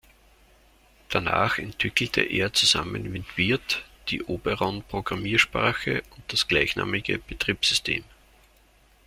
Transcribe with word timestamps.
Danach 1.09 1.59
entwickelte 1.59 2.21
er 2.23 2.51
zusammen 2.53 3.11
mit 3.11 3.37
Wirth 3.37 3.83
die 4.09 4.23
Oberon 4.23 4.81
Programmiersprache 4.81 6.01
und 6.17 6.23
das 6.33 6.47
gleichnamige 6.47 7.19
Betriebssystem. 7.19 8.03